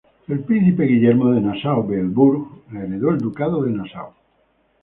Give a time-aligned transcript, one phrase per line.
[0.27, 4.15] El Príncipe Guillermo de Nassau-Weilburg heredó el Ducado de Nassau.